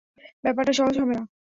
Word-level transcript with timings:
ব্যাপারটা 0.43 0.73
সহজ 0.79 0.95
হবে 0.97 1.13
না। 1.17 1.23